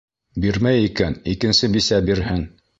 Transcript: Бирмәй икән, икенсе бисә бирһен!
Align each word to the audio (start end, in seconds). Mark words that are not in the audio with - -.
Бирмәй 0.45 0.85
икән, 0.87 1.19
икенсе 1.35 1.71
бисә 1.77 2.03
бирһен! 2.11 2.47